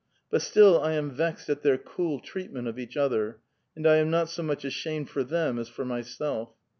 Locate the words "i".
0.81-0.93, 3.85-3.97